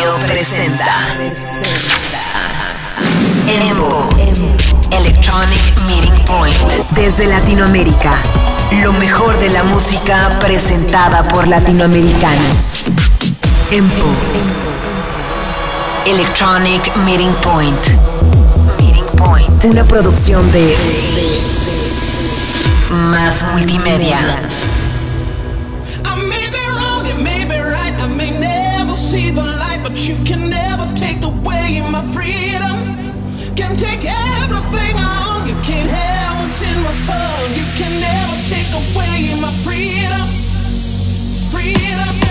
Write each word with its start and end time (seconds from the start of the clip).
Radio 0.00 0.16
presenta 0.26 1.08
Embo 3.46 4.08
Electronic 4.90 5.84
Meeting 5.86 6.24
Point 6.24 6.56
desde 6.92 7.26
Latinoamérica. 7.26 8.12
Lo 8.82 8.94
mejor 8.94 9.38
de 9.38 9.50
la 9.50 9.62
música 9.62 10.38
presentada 10.40 11.22
por 11.24 11.46
latinoamericanos. 11.46 12.84
Empo 13.70 14.06
Electronic 16.06 16.96
Meeting 17.04 17.34
Point. 17.42 17.86
Una 19.64 19.84
producción 19.84 20.50
de 20.50 20.74
Más 22.90 23.42
Multimedia. 23.52 24.48
See 29.10 29.32
the 29.32 29.42
light, 29.42 29.69
but 29.90 30.08
you 30.08 30.14
can 30.24 30.48
never 30.48 30.86
take 30.94 31.22
away 31.24 31.82
my 31.90 32.02
freedom. 32.14 32.78
Can 33.56 33.76
take 33.76 34.04
everything 34.06 34.94
on, 34.96 35.48
you 35.48 35.54
can't 35.62 35.90
have 35.90 36.40
what's 36.40 36.62
in 36.62 36.80
my 36.82 36.92
soul. 36.92 37.48
You 37.58 37.66
can 37.74 37.92
never 37.98 38.36
take 38.46 38.70
away 38.70 39.34
my 39.42 39.50
freedom. 39.64 40.26
Freedom, 41.50 42.10
freedom, 42.20 42.29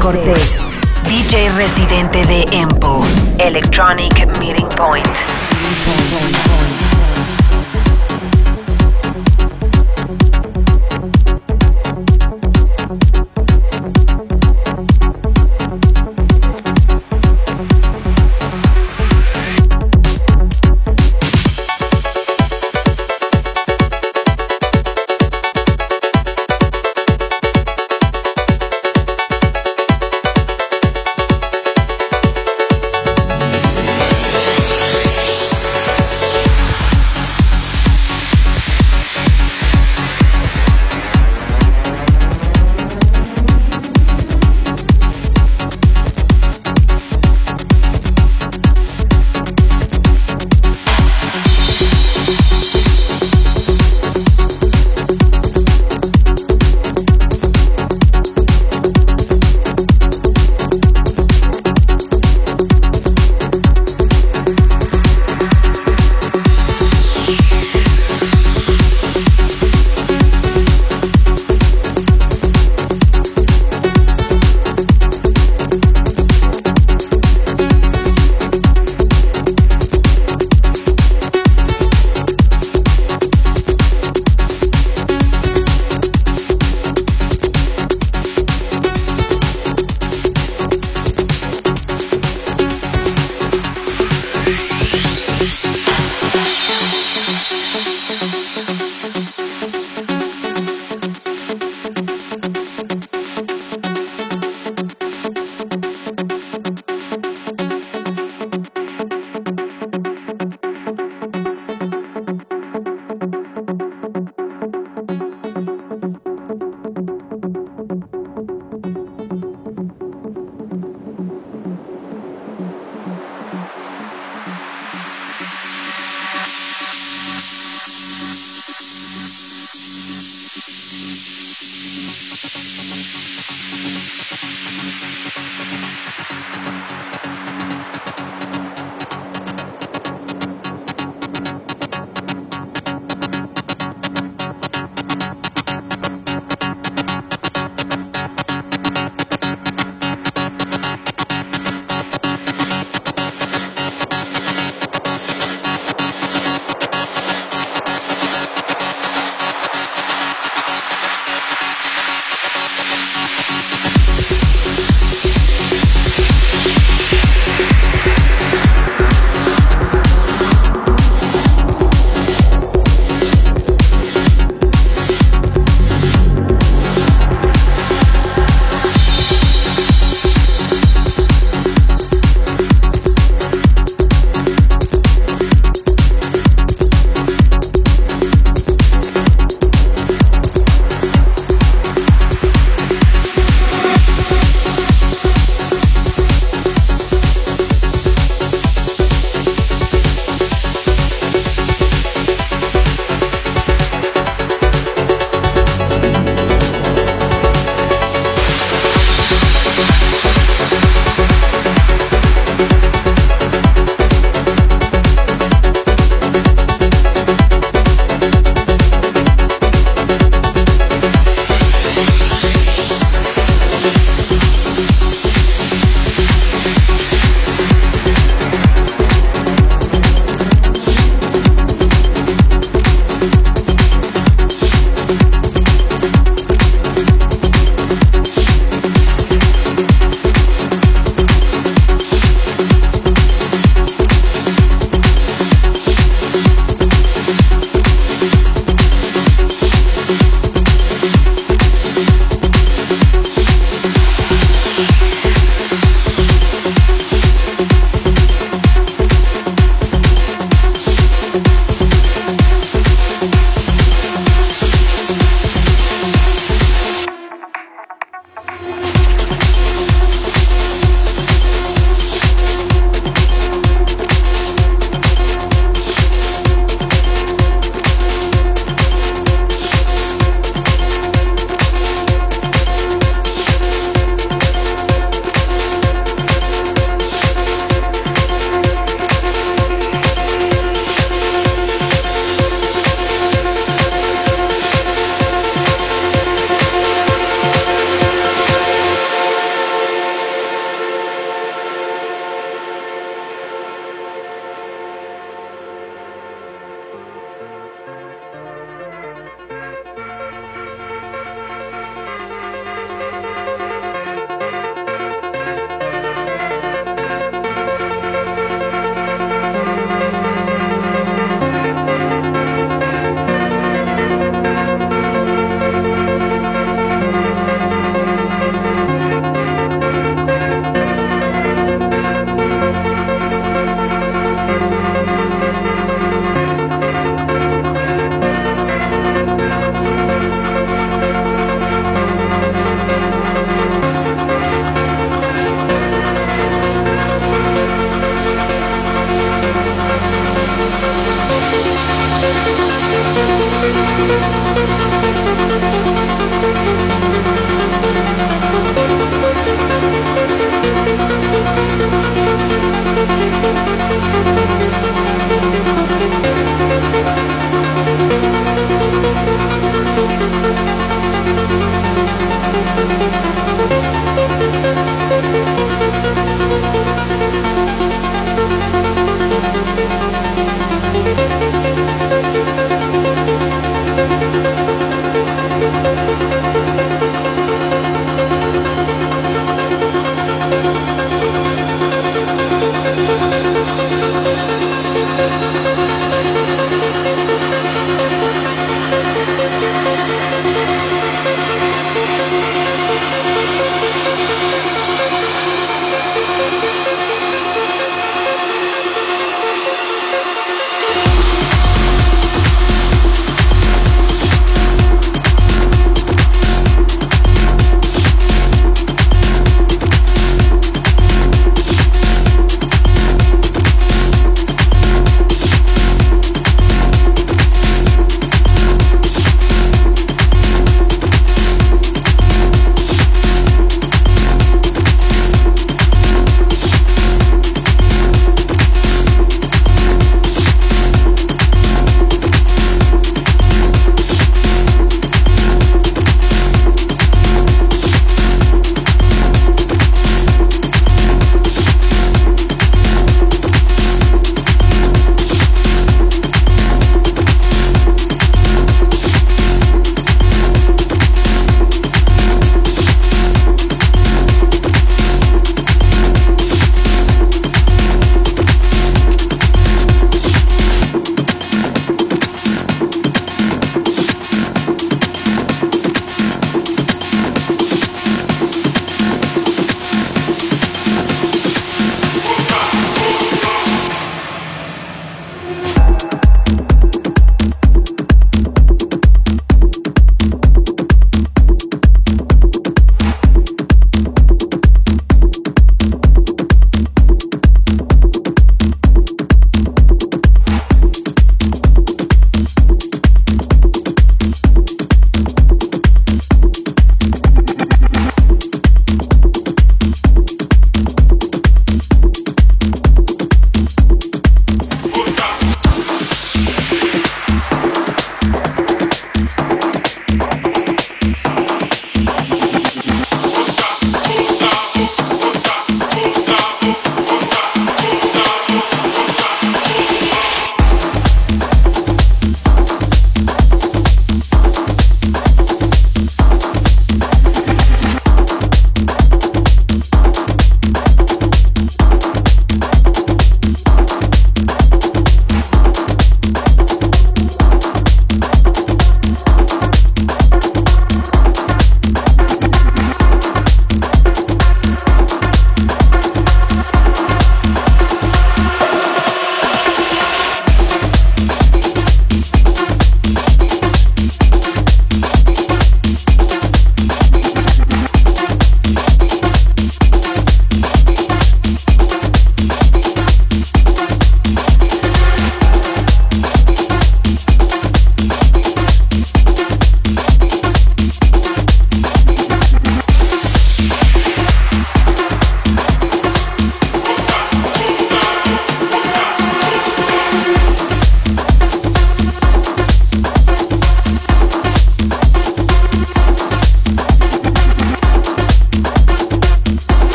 Cortés, 0.00 0.62
DJ 1.04 1.50
residente 1.54 2.24
de 2.24 2.42
Empo, 2.56 3.04
Electronic 3.38 4.26
Meeting 4.38 4.66
Point. 4.68 6.59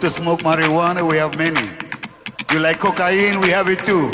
To 0.00 0.10
smoke 0.10 0.40
marijuana, 0.40 1.06
we 1.06 1.18
have 1.18 1.36
many. 1.36 1.60
You 2.52 2.60
like 2.60 2.78
cocaine, 2.78 3.40
we 3.40 3.50
have 3.50 3.68
it 3.68 3.84
too. 3.84 4.10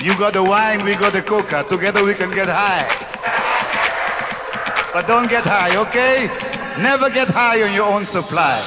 You 0.00 0.16
got 0.16 0.32
the 0.32 0.42
wine, 0.42 0.84
we 0.84 0.94
got 0.94 1.12
the 1.12 1.20
coca. 1.20 1.64
Together 1.68 2.02
we 2.02 2.14
can 2.14 2.30
get 2.30 2.48
high. 2.48 2.86
But 4.94 5.06
don't 5.06 5.28
get 5.28 5.44
high, 5.44 5.76
okay? 5.76 6.28
Never 6.80 7.10
get 7.10 7.28
high 7.28 7.62
on 7.62 7.74
your 7.74 7.92
own 7.92 8.06
supply. 8.06 8.58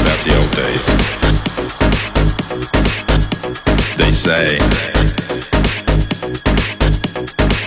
about 0.00 0.18
the 0.24 0.32
old 0.38 0.52
days. 0.54 0.86
They 3.96 4.12
say 4.12 4.58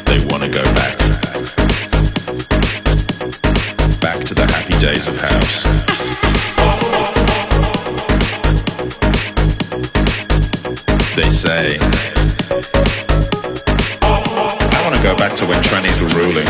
they 0.06 0.20
want 0.32 0.44
to 0.44 0.50
go 0.50 0.63
back. 0.76 0.98
Back 4.00 4.24
to 4.26 4.34
the 4.34 4.46
happy 4.48 4.78
days 4.80 5.08
of 5.08 5.15
house. 5.20 5.63
They 11.15 11.30
say 11.30 11.78
I 14.02 14.82
want 14.84 14.96
to 14.96 15.04
go 15.04 15.15
back 15.17 15.36
to 15.38 15.46
when 15.46 15.62
trannies 15.63 16.00
were 16.02 16.13
ruling. 16.20 16.48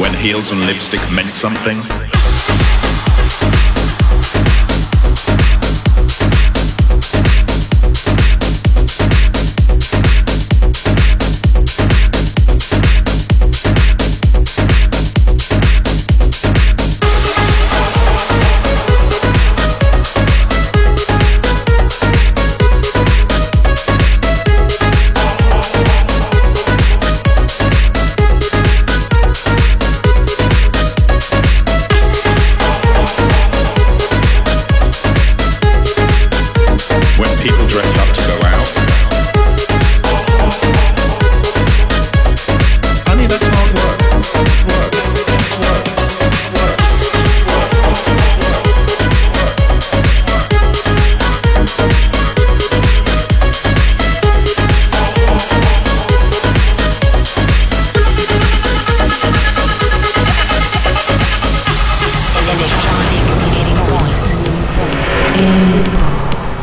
When 0.00 0.14
heels 0.14 0.50
and 0.52 0.60
lipstick 0.66 1.00
meant 1.12 1.28
something. 1.28 2.07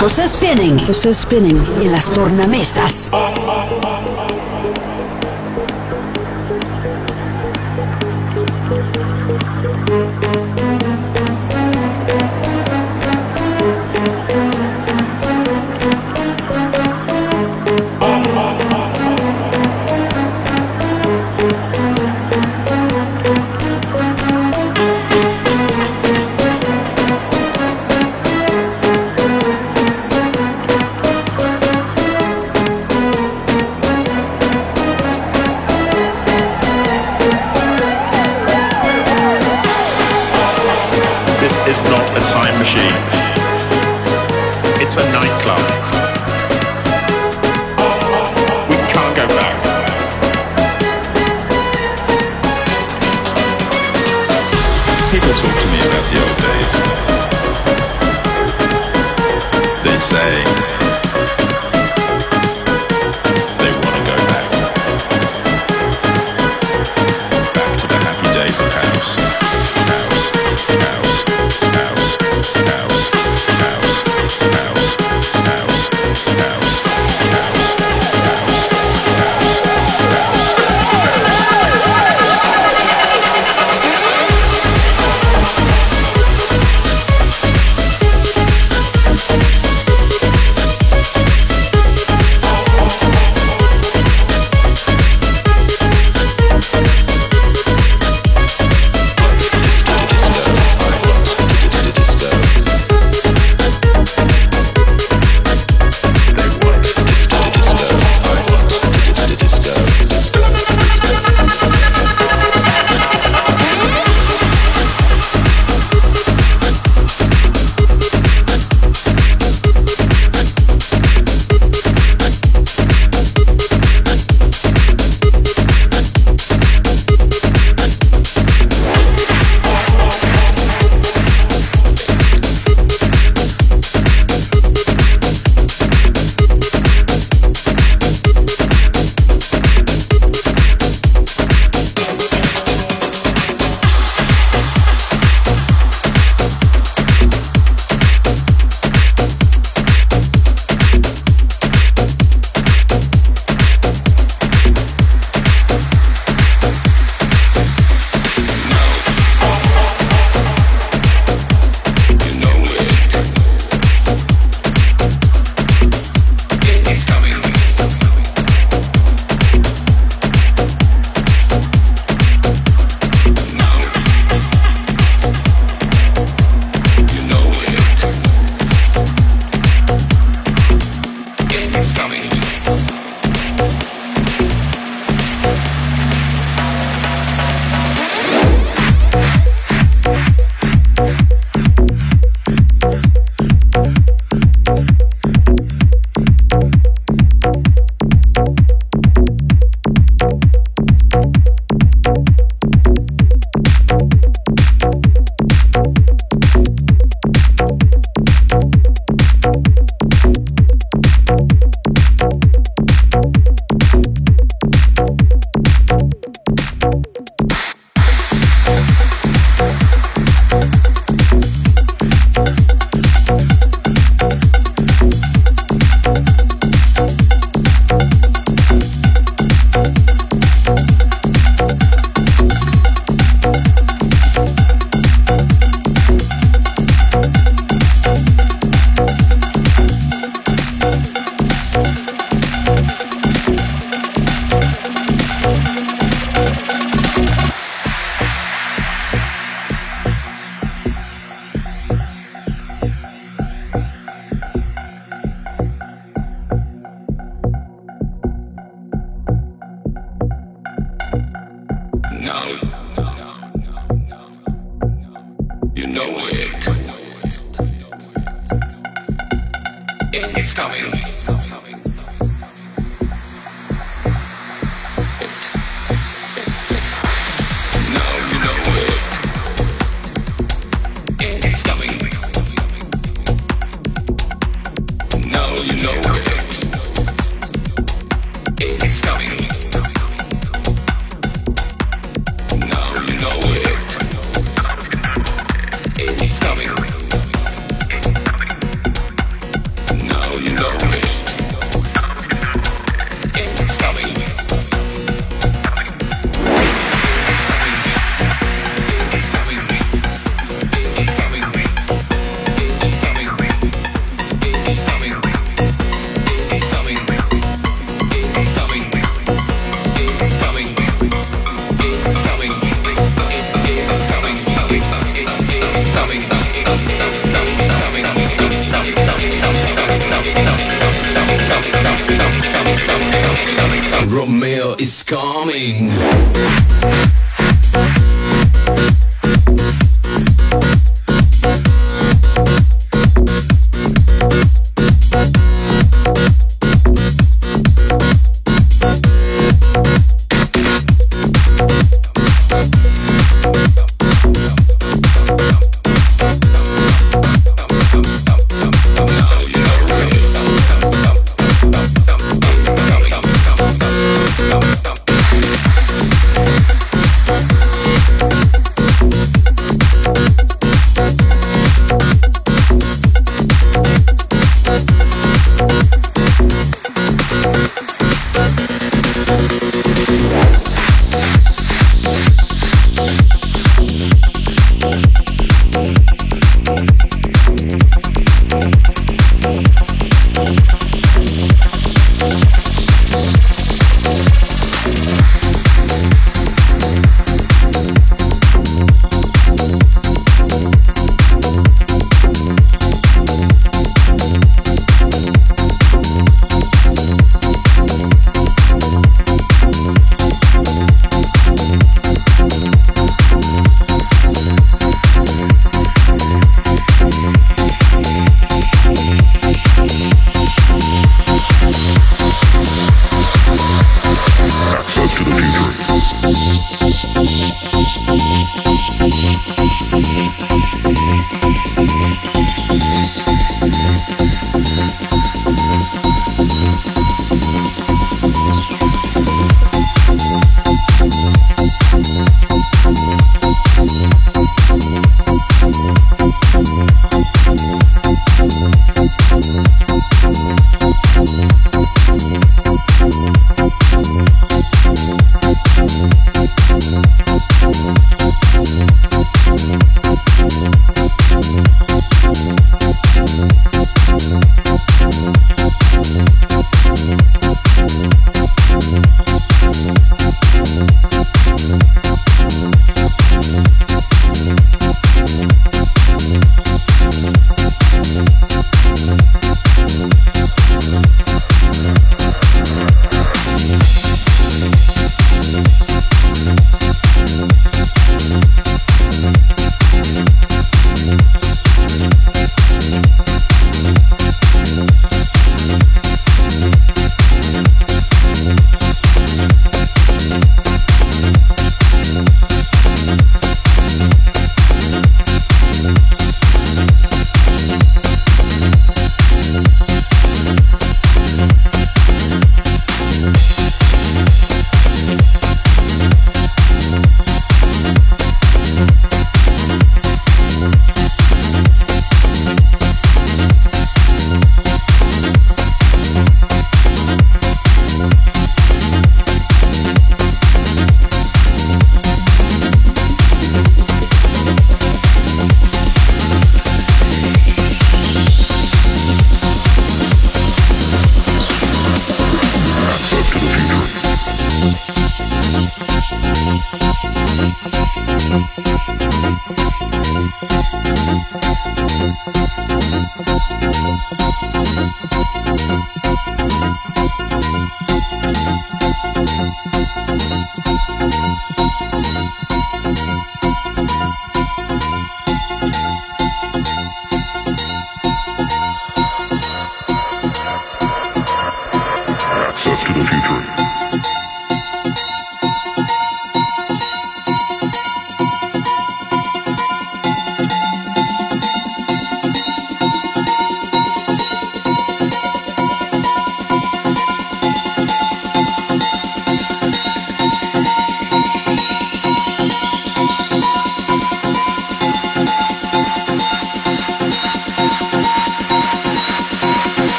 José 0.00 0.26
Spinning. 0.28 0.78
José 0.86 1.12
Spinning. 1.12 1.62
En 1.82 1.92
las 1.92 2.08
tornamesas. 2.08 3.10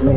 Why 0.00 0.14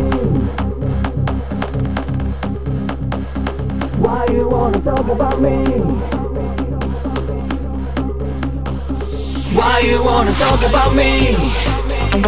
you 4.29 4.47
wanna 4.47 4.79
talk 4.81 5.07
about 5.07 5.41
me? 5.41 5.65
Why 9.57 9.79
you 9.79 10.03
wanna 10.03 10.33
talk 10.33 10.61
about 10.69 10.95
me? 10.95 11.33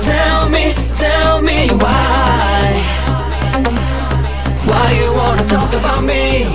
Tell 0.01 0.49
me, 0.49 0.73
tell 0.97 1.43
me 1.43 1.67
why. 1.77 2.81
Why 4.65 4.91
you 4.99 5.13
wanna 5.13 5.45
talk 5.47 5.71
about 5.73 6.03
me? 6.03 6.45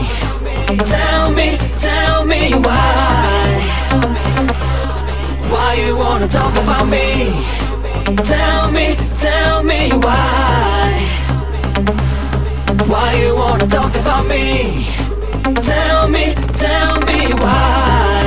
Tell 0.79 1.31
me, 1.31 1.59
tell 1.79 2.25
me 2.25 2.55
why. 2.55 3.63
Why 5.49 5.75
you 5.75 5.97
wanna 5.97 6.27
talk 6.27 6.57
about 6.57 6.89
me? 6.89 7.31
Tell 8.17 8.73
me, 8.73 8.97
tell 9.21 9.63
me 9.63 9.91
why. 9.93 10.78
Why 12.99 13.15
you 13.15 13.37
wanna 13.37 13.65
talk 13.69 13.95
about 13.95 14.27
me? 14.27 14.89
Tell 15.71 16.09
me, 16.09 16.35
tell 16.65 16.95
me 17.09 17.21
why. 17.43 18.25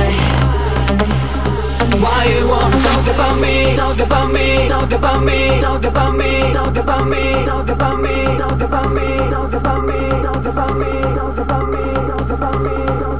Why 2.00 2.24
you 2.32 2.48
wanna 2.48 2.80
talk 2.80 3.06
about 3.14 3.38
me? 3.38 3.76
Talk 3.76 4.00
about 4.00 4.32
me, 4.32 4.66
talk 4.70 4.90
about 4.90 5.22
me, 5.24 5.60
talk 5.60 5.84
about 5.84 6.16
me, 6.16 6.54
talk 6.54 6.76
about 6.76 7.06
me, 7.06 7.44
talk 7.44 7.68
about 7.68 8.00
me, 8.00 8.14
talk 8.38 8.60
about 8.62 8.94
me, 8.94 9.28
talk 9.30 9.52
about 9.52 9.84
me, 9.84 10.08
talk 10.24 10.42
about 10.42 10.74
me, 10.78 11.00
talk 11.16 11.36
about 11.36 11.68
me, 11.68 11.92
talk 12.08 12.30
about 12.30 12.62
me, 12.64 13.11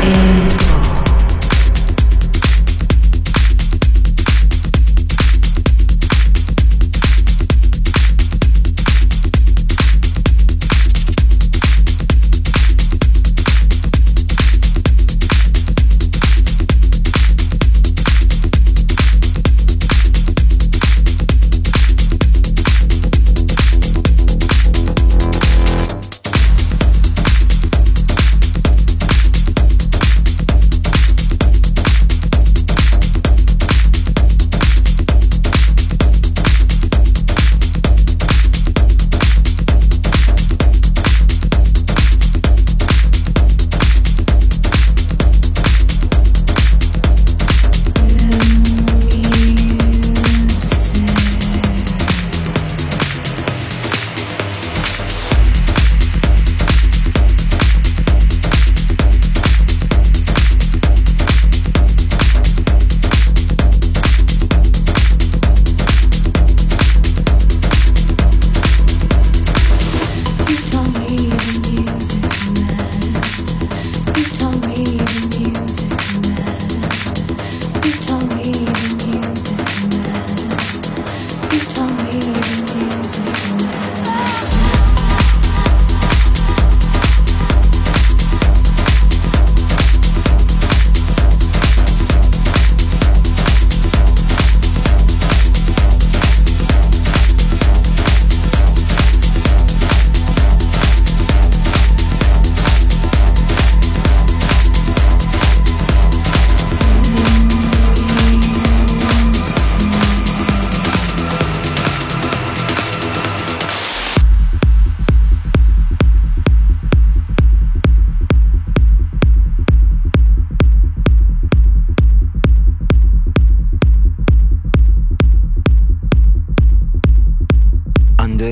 Point. 0.00 0.79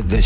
the 0.09 0.23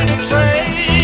in 0.00 0.08
a 0.08 0.24
train. 0.24 0.99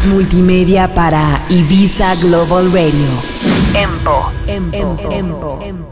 Más 0.00 0.06
multimedia 0.06 0.92
para 0.94 1.42
Ibiza 1.48 2.14
Global 2.16 2.72
Radio. 2.72 3.08
Empo, 3.74 4.32
Empo, 4.46 4.98
Empo, 5.10 5.58
Empo. 5.62 5.89